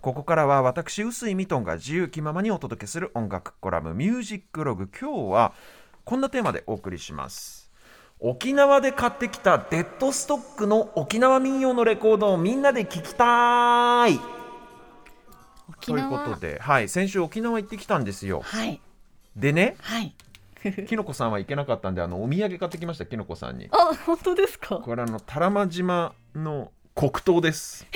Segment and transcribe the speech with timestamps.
[0.00, 5.52] ここからは私臼井ミトンが自由気ままにお届けする音楽コラムミュージックログ今日は
[6.04, 7.70] こんなテーマでお送りします
[8.18, 14.18] 沖縄で買ってきたデッドストックの沖縄民謡のレコードをみんなで聞きたい
[15.82, 18.40] ということで、はい、先週沖縄行ってきたんですよ。
[18.42, 18.80] はい。
[19.36, 20.14] でね、はい。
[20.86, 23.68] きのこさんは行けなかったんで、あのお土産買ってきました、きのこさんに。
[23.70, 24.76] あ、本当ですか？
[24.76, 27.86] これあの多良間島の黒糖です。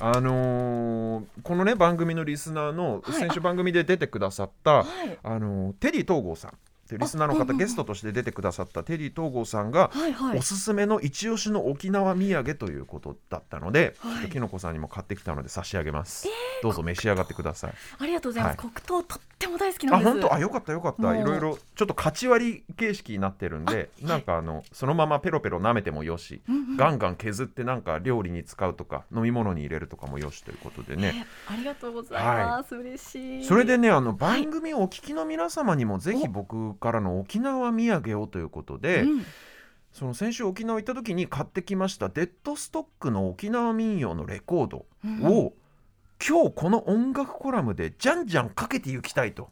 [0.00, 5.18] あのーこのね番組のリスナーのはい先週番組で出てくださった、はい。
[5.22, 6.52] あのーテリー東郷さん
[6.88, 10.42] でリスナーの方ゲストとして出てくださったテリー東郷さんが、はいはいお。
[10.42, 16.28] すすめの一押しの沖縄土産ということだったので、はいきのこさんにも買ってきたので差し上げます、
[16.62, 18.58] どうぞ召し上がってくださいありがとうございます。
[18.58, 20.08] は黒糖とっても大好きなんです。
[20.08, 20.34] あ本当？
[20.34, 21.16] あよかったよかった。
[21.16, 26.76] いろいろちょっと勝ち割り形式になってるんで、なんかあのそのままペロペロ舐めてもよし、うんうん。
[26.76, 32.74] ガンガン削ってなんか料理に使うとか飲み物に入れるとかもよしということでね、えありがとうございます。
[32.74, 33.44] 嬉しい。
[33.44, 39.26] それでねあの番組をお聞きの皆様にもぜひ僕からの沖縄土産をということで、うん。
[39.92, 45.52] その先週沖縄行った時に買ってきましたデッドストックの沖縄民謡のレコードを、うん
[46.26, 49.50] 今日この音楽コラムでじゃんじゃんかけていきたいと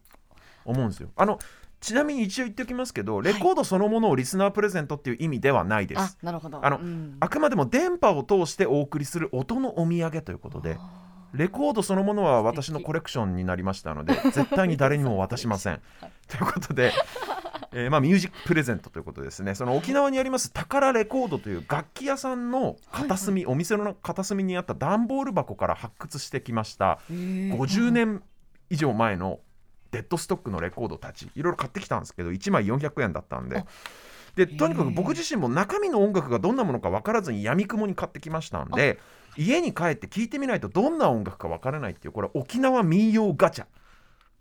[0.65, 1.11] 思うんですよ。
[1.17, 1.39] あの
[1.81, 6.01] ちなみに一応言っておきますけどレコードそのものをリスナープレゼントっていう意味ではないです。
[6.01, 6.65] あ、なるほど。
[6.65, 10.79] あのうんあくまでも電波を通してお送りする音のお土産ということで
[11.35, 15.81] レコードそのものは私のコレクションになりましたので絶対に誰にも渡しません。
[16.29, 16.93] ということで、
[17.75, 19.55] えーまあ、ミュージックプレゼントということですね。
[19.55, 27.57] その沖縄にあります宝レコードという楽器屋さんの片隅、お店の片隅にあった段ボール箱から発掘してきましたへー。
[27.57, 28.23] 50年
[28.71, 29.41] 以上前の
[29.91, 31.31] デッドストックのレコードたち。
[31.35, 33.59] いろいろ買ってきたんですけど1枚400円だったんで。
[33.59, 33.67] あ。
[34.37, 38.99] でとにかく僕自身も中身の音楽がどんなものか分からずにやみくもに買ってきましたんで
[39.37, 43.67] 家に帰って聞いてみないとどんな音楽か分からないっていうこれ沖縄民謡ガチャ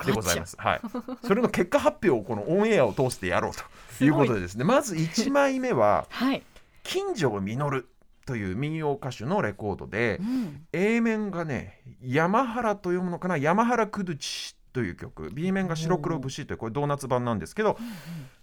[0.05, 0.55] でございます。
[0.59, 0.81] はい、
[1.25, 3.63] それの結果発表をこのオンエアを通してやろうと
[4.03, 4.63] いうことでですね。
[4.63, 6.43] まず1枚目は はい。
[6.83, 7.85] 金城実
[8.25, 10.65] という民謡歌手のレコードでう、ん。
[10.73, 13.37] A 面がね山原と読むのかな？
[13.37, 15.29] 山原くどちという曲。
[15.31, 17.77] B 面が白黒節というこれドーナツ版なんですけど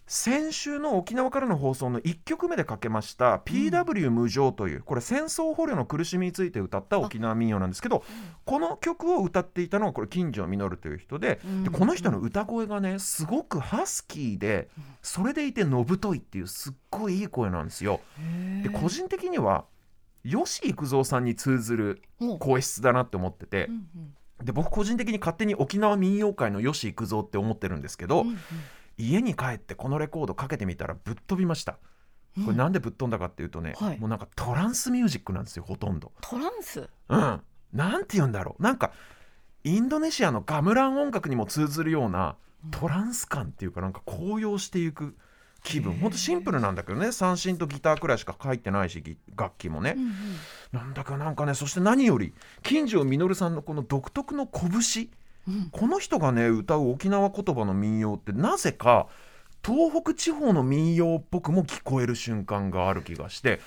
[0.08, 8.02] 先週の沖縄からの放送の1曲目でかけました「PW 無常」というこれ戦争捕虜の苦しみについて歌った沖縄民謡なんですけど
[8.46, 14.70] この曲を歌っていたのはこれ金城実という人ででこの人の歌声がねすごくハスキーで
[15.02, 18.00] それでいてのぶといっていうすっごいいい声なんですよ。
[18.62, 19.66] で個人的には
[20.24, 23.68] 吉幾三さんに通ずる人声質だなって思ってて
[24.42, 28.38] で僕個人的に勝手に沖縄民謡界の吉幾三って思ってるんですけど、うんうん
[28.98, 31.78] 家に帰ってこのレコードかけてみたらぶっ飛びました。
[32.44, 33.98] これなんでぶっ飛んだかっていうとね、はい。
[33.98, 36.12] もうなんかトランスミュージックなんですよほとんど。
[36.20, 36.88] トランス？
[37.08, 37.40] うん。
[37.72, 38.62] なんて言うんだろう。
[38.62, 38.92] なんか
[39.64, 42.36] インドネシアのガムラン音楽にも通ずるような
[42.70, 45.16] トランス感っていうかなんか高揚していく
[45.64, 45.94] 気分。
[45.94, 47.10] ほんとシンプルなんだけどね。
[47.10, 50.12] 三振とギターくらいしか入ってないしギ楽器もね、うんうん。
[50.72, 55.08] なんだかなんかねそして何より金城実さんのこの独特の拳
[55.48, 55.68] うん。
[55.72, 59.08] この人がね歌う沖縄言葉の民謡ってなぜか
[59.64, 63.60] 東北地方の民謡っぽくも聞こえる瞬間がある気がして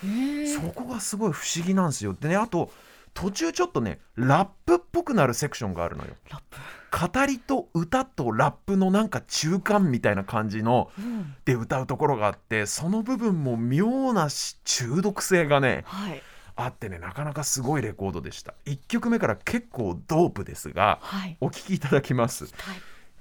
[0.55, 2.13] そこがすごい不思議なんですよ。
[2.13, 2.71] でねあと
[3.13, 6.13] 途中ちょっとねラップっぽくなるセクションがあるのよ。
[6.29, 6.57] ラップ。
[6.91, 11.35] 語りと歌とラップのなんか中間みたいな感じのうん。
[11.45, 16.21] で歌うところがあってその部分も妙なし中毒性がねはい。
[16.65, 18.53] あってねなかなかすごいレコードでした。
[18.65, 21.37] 1曲目から結構ドープですがはい。
[21.41, 22.45] お聴きいただきます。
[22.45, 22.53] はい。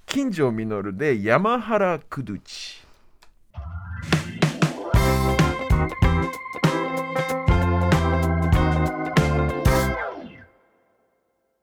[0.07, 2.85] 金城実で山原くどち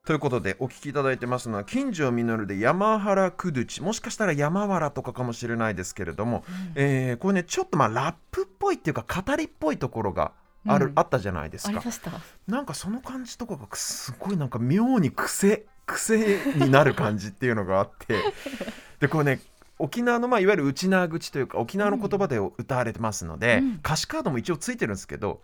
[0.08, 6.46] ということでお聞きいただいてますのは金城実で山原くどちもしかしたら山原とかかもしれないですけれども、
[6.76, 10.32] えーこれねちょっとまあラップっぽいっていうか語りっぽいところが
[10.66, 10.94] ある、うん。
[10.96, 11.70] あったじゃないですか。
[11.70, 12.12] ありました。
[12.48, 18.22] なんかその感じとかがすごいなんか妙に癖癖になる感じっていうのがあって。
[19.00, 19.42] でこれね
[19.80, 23.74] 沖縄のまあいわゆる内縄口というか沖縄の言葉で歌われてますので、うん。
[23.76, 25.42] 歌詞カードも一応ついてるんですけど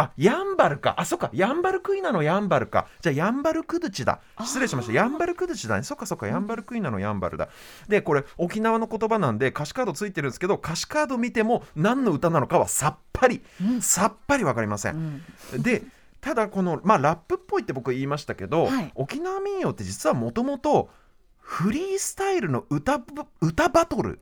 [0.00, 0.94] あヤンバルか。
[0.98, 1.30] あそっか。
[1.34, 2.88] ヤンバルクイナのヤンバルか。
[3.02, 4.20] じゃあヤンバルクドチだ。
[4.40, 4.92] 失礼しました。
[4.94, 5.82] ヤンバルクドチだね。
[5.82, 6.26] そっかそっか。
[6.26, 7.50] ヤンバルクイナのヤンバルだ。
[7.86, 13.82] でこれ沖縄の言葉なんで歌詞カードついてるんですけど歌詞カード見ても何の歌なのかはさっぱりうん。
[13.82, 15.22] さっぱり分かりません。
[15.54, 15.62] うん。
[15.62, 15.82] で
[16.20, 18.92] ただこの、まあ、ラップっぽいって僕言いましたけど、はい。
[18.94, 20.90] 沖縄民謡って実はもともと
[21.38, 24.20] フリースタイルの歌ぶ歌バトル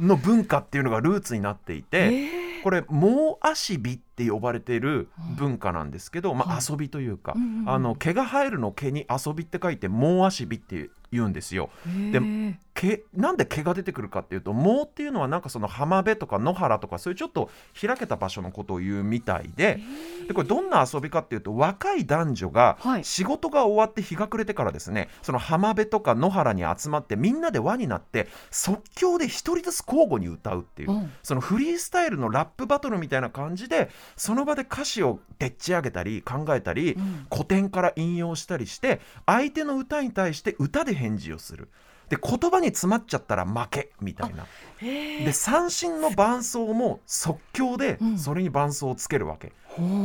[0.00, 2.28] の文化っていうのがルーツになっていて、
[2.60, 6.62] えこれ「もう足火」って呼ばれている文化なんですけど、まあ、はい。
[6.66, 7.70] 遊びというか、うんうんうん。
[7.70, 11.70] あの毛が生えるの毛に遊びって書いて「もう足火」って言うんですよ。
[12.12, 17.48] でへ毛なんで毛が出てくるかっていうと毛っていうのはなんかその浜辺とか野原とかそういうちょっと
[17.80, 19.78] 開けた場所のことを言うみたいで
[20.26, 23.04] でこれどんな遊びかっていうと若い男女がはい。
[23.04, 31.12] 仕事が終わって日が暮れてからですねその浜辺とか野原に集まってみんなで輪になって即興で一人ずつ交互に歌うっていううん。
[31.22, 37.26] そのフリースタイルのラップバトルみたいな感じでその場で歌詞をでっち上げたり考えたりうん。
[37.30, 41.68] 古典から引用したりして相手の歌に対して歌で返事をする。
[42.08, 44.46] で言葉に詰まっちゃったら負けみたいな。
[44.80, 48.18] で三振の伴奏も即興でうん。
[48.18, 49.52] それに伴奏をつけるわけ、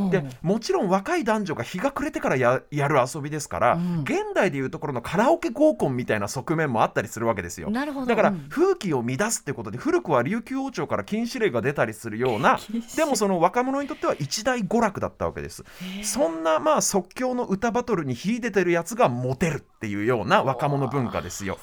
[0.10, 4.02] でもちろん若い男女が日が暮れてからややる遊びですから、うん。
[4.02, 7.70] 現代でいうところのカラオケ合コンみたいな側面もあったりするわけですよ。
[7.70, 8.06] なるほど。
[8.08, 8.48] だからうん。
[8.50, 12.60] 風紀を乱すってことで古くは琉球王朝から禁止令が出たりするような
[12.96, 15.64] でもその若者にとっては一大娯楽だったわけです。
[16.04, 21.58] そんなまあ即興の歌バトルに秀でてるやつがモテるっていうような若者文化ですよ。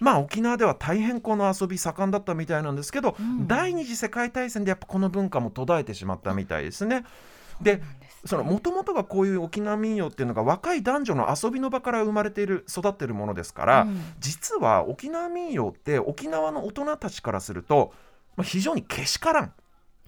[0.00, 3.46] まあ沖縄では大変この遊び盛んだったみたいなんですけど、うん。
[3.46, 7.04] 第二次世界大戦でやっぱこの文化も途絶えてしまったみたいですね。
[7.60, 7.82] で
[8.24, 14.00] その元々がこういう沖縄民謡っていうのが若い男女の遊びの場から生まれている育っているものですから、うん。
[14.20, 17.92] 実は沖縄民謡って沖縄の大人たちからすると、
[18.36, 19.52] まあ、非常にけしからん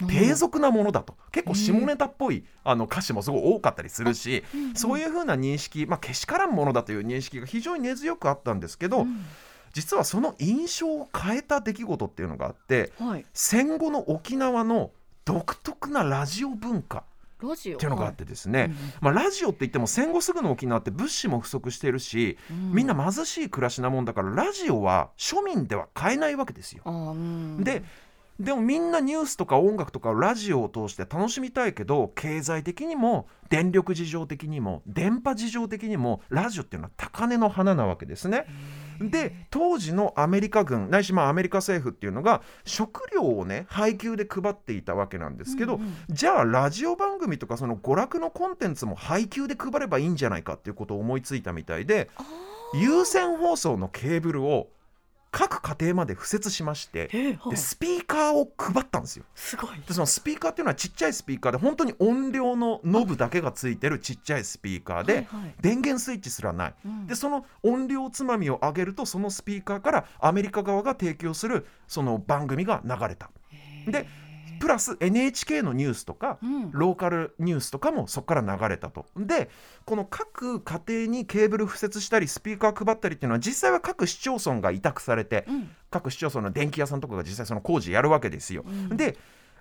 [0.09, 4.45] 低俗なものだと、結構下ネタっぽいあの歌詞もすごい多かったりするし、
[4.75, 9.25] そういうふうな認識、まあ、けしからんものだという認識が非常に根強くあったんですけど、うん。
[9.73, 13.27] 実はその印象を変えた出来事っていうのがあってはい。
[13.35, 14.93] 戦後の沖縄の
[15.25, 17.03] 独特なラジオ文化
[17.53, 18.71] っていうのがあってですね、はい。
[19.01, 22.73] まあ、ラジオって言っても戦後すぐの沖縄って物資も不足しているし、うん。
[22.73, 26.83] みんな貧しい暮らしなもんだからラジオは庶民では買えないわけですよ。
[26.87, 27.63] うん。
[27.63, 27.83] で
[28.41, 38.47] でもみんなニュースとか音楽とかラジオを通して楽しみたいけど経済的にも電力事情的にも電波事情的にもラジオっていうのは高値の花なわけですね。
[39.01, 45.95] で当時のアメリカ軍ないしまあアメリカ政府っていうのが食料をね配給で配っていたわけなんですけど、うんうん。
[46.09, 52.23] じゃあラジオ番組とかその娯楽のコンテンツも配給で配ればいいんじゃないかっていうことを思いついたみたいであ
[52.75, 54.69] 有線放送のケーブルを
[55.35, 59.25] 各家庭まで敷設しましてでスピーカーを配ったんですよ。
[59.35, 66.75] すごいでそのスピーカーっていうのはちっちゃいスピーカーで本当に音量のノブだけがついてるちっちゃいスピーカーで、はいはい電源スイッチすらない。
[66.85, 73.31] うんでその音量つまみを上げるとそのスピーカーからアメリカ側が提供するその番組が流れた。
[73.87, 74.07] で
[74.61, 79.07] プラス NHK のニュースとかうんローカルニュースとかもそこから流れたと。
[79.17, 79.51] で
[79.85, 88.65] この各家庭にケーブル敷設したりスピーカー配ったりっていうのは実際は各市町村が委託されてうん各市町村の電気屋さんとかが実際その工事やるわけですよ。
[88.67, 89.17] うんで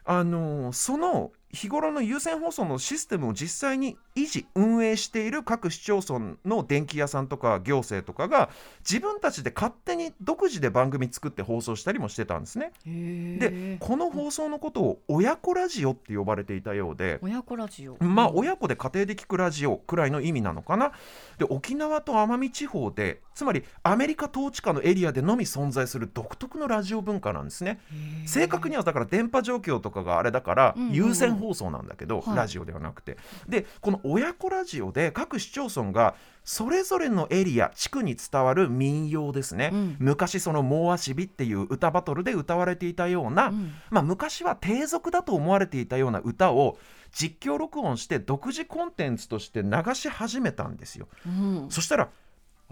[0.05, 12.71] あのーその日頃の有線放送のシステムを実際に維持運営している各市町村の電気屋さんとか行政とかが自分たちで勝手に独自で番組作って放送したりもしてたんですね。
[12.83, 17.19] でこの放送のことを親子ラジオって呼ばれていたようで。
[17.21, 17.97] 親子ラジオ。
[18.03, 18.37] まあうん。
[18.37, 20.91] 親子で家庭で聞くラジオくらいの意味なのかな。
[21.37, 27.79] で沖縄と奄美地方でつまりアメリカ統治下のエリアでのみ存在する独特のラジオ文化なんですね。
[28.25, 30.95] 正確にはだから電波状況とかがあれだからうんうんうん。
[30.95, 32.37] 有線放送なんだけど、はい。
[32.37, 33.17] ラジオではなくて。
[33.47, 39.95] でこの親子ラジオで各市町村がそれぞれのエリア地区に伝わる民謡ですね、うん。
[39.99, 43.73] 昔その「もうあしび」っていう歌バトルで歌われていたような、うん。
[43.89, 46.77] まあ、昔は低俗だと思われていたような歌を
[47.11, 51.07] 実況録音して独自コンテンツとして流し始めたんですよ。
[51.25, 51.67] うん。
[51.69, 52.09] そしたら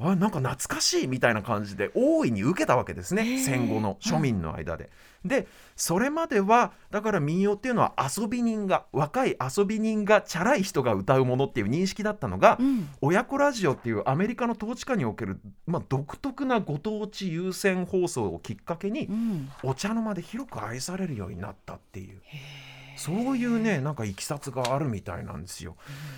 [0.04, 3.38] あなんか懐かしいみたいな感じで大いに受けたわけですね。
[3.38, 4.90] 戦後の庶民の間で。
[5.24, 12.90] でそれまではだから民謡っていうのは遊び人が若い遊び人がチャラい人が歌うものっていう認識だったのが、うん。
[13.02, 19.50] 親子ラジオっていうアメリカの統治下における、まあ、独特なご当地優先放送をきっかけにうん。
[19.64, 22.22] お茶の間で広く愛されるようになったっていう。
[22.98, 25.76] そういうねなんかいきさつがあるみたいなんですよ。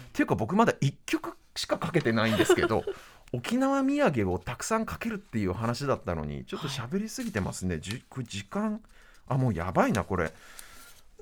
[0.09, 2.83] っていうか僕まだ1曲しかかけてないんですけど
[3.33, 7.79] 沖縄土産をたくさんかけるっていう話だったのにちょっと喋りすぎてますね。
[7.79, 8.79] じこれ時間
[9.27, 10.33] あもうやばいなこれ。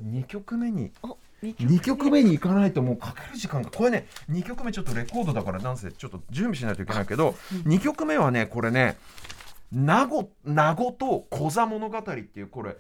[0.04, 7.36] 2曲目にお二2曲目に行かないともうかける時間がこれね2曲目ちょっとレコードだからなんせちょっと準備しないといけないけど
[7.66, 8.98] 2曲目はねこれね
[9.72, 12.78] 「名護名護と小座物語」っていうこれ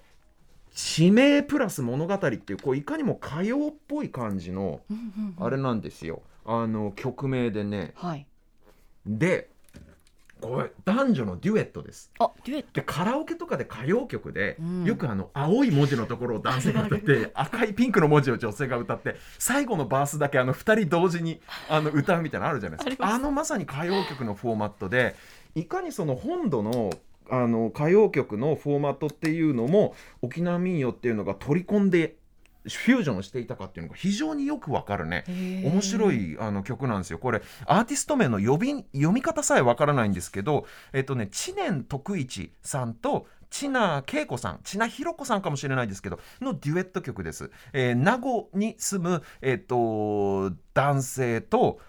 [0.73, 4.81] 地名プラス物語っていうこういかにも歌謡っぽい感じの
[5.39, 7.93] あれなんですよあの曲名でね。
[7.95, 8.25] はい。
[9.05, 9.49] で
[10.41, 12.11] これ男女のデュエットです。
[12.19, 12.69] あデュエット。
[12.73, 14.83] でカラオケとかで歌謡曲で、うん。
[14.85, 23.13] よくあの青い文字のところを男性が歌って 赤いピンクの文字を女性が歌って最後のバースだけあの2人同時にあの歌うみたいなのあるじゃないですか。
[23.13, 25.15] あのまさに歌謡曲のフォーマットで
[25.53, 26.89] いかにその本土の
[27.29, 32.15] あの歌謡曲のフォーマットっていうのも沖縄民謡っていうのが取り込んで
[32.63, 35.23] フュージョンしていたかっていうのが非常によくわかるね。
[35.27, 37.17] 面白いあの曲なんですよ。
[37.19, 51.79] これアーティスト名の呼び読み方さえわからないんですけどえっとね知念徳一さんと千奈恵子さん千奈弘子さんかもしれないですけどのデュエット曲です、えー名護に住む、えっと男性と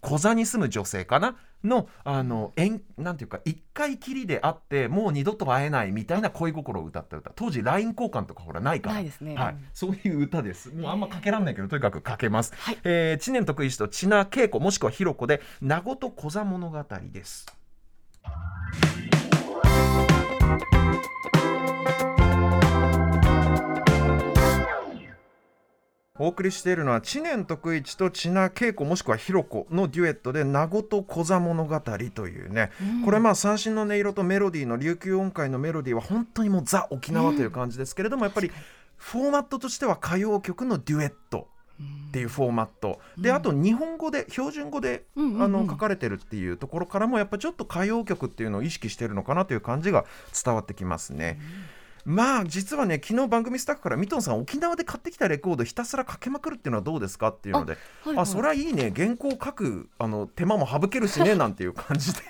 [0.00, 1.36] 小座に住む女性かな？
[1.64, 7.30] のあの縁なんていうか一回きりで会ってもう二度と会えないみたいな恋心を歌った歌。
[7.34, 8.94] 当時 LINE 交換とかほらないから。
[8.96, 9.34] ないですね。
[9.34, 10.70] はい、そういう歌です。
[10.70, 12.78] もうあんまかけらんないけどとにかくかけます、はい。
[12.84, 17.57] えー知念徳一と千奈恵子もしくはひろ子で「名護と小座物語」です。
[26.18, 32.70] お送りしているのは知念徳一と千奈恵子もしくはひろ子のデュエットで「名護と小座物語」というね、
[33.04, 38.50] これまあ三振の音色とメロディーの琉球音階のメロディーは本当にもうザ沖縄という感じですけれども、やっぱり
[38.96, 41.48] フォーマットとしては歌謡曲のデュエット
[42.08, 45.42] っていうフォーマット、であと日本語で標準語で、うんうんうん。
[45.42, 50.04] あの書かれてるっていうところからもやっぱちょっと歌謡曲っていうのを意識してるのかなという感じが
[50.44, 51.38] 伝わってきますね。
[52.08, 58.22] まあ実はね昨日番組スタッフからミトンさん沖縄で買ってきたレコードひたすらかけまくるっていうのはどうですかっていうのではいはい。
[58.22, 58.90] あそれはいいね。
[58.96, 62.20] 原稿を書くあの手間も省けるしね なんていう感じで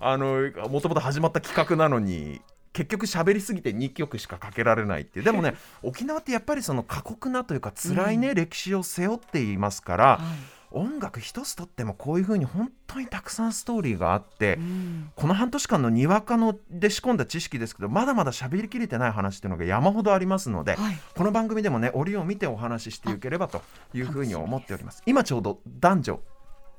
[0.00, 2.40] あのもともと始まった企画なのに
[2.72, 5.24] 結局喋りすぎて2曲しかかけられないっていう。
[5.24, 10.56] でもね沖縄ってやっぱりその過酷なというか辛いね、歴史を背負っていますから、はい。
[10.70, 15.10] 音楽一つとってもこういうふうに本当にたくさんストーリーがあって、うん。
[15.14, 20.98] この半年間のにわかので仕込んだ知識ですけどまだまだ喋りきれてない話っていうのが山ほどありますので、はい。
[21.14, 23.62] この番組でもね折を見てお話ししていければと
[23.94, 25.02] いうふうに思っております。
[25.06, 26.20] 今ちょうど男女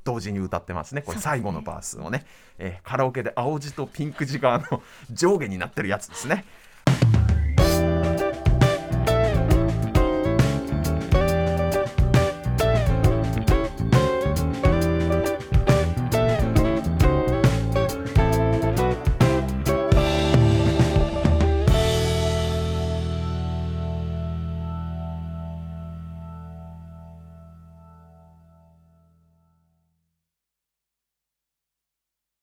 [0.03, 1.01] 同時に歌ってますね。
[1.01, 2.25] これ最後のバースをね。
[2.57, 4.81] えーカラオケで青字とピンク字があの
[5.11, 6.45] 上下になってるやつですね